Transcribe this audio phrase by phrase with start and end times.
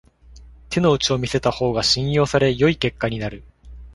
[0.71, 3.43] 手の内を見せた方が信用され良い結果になる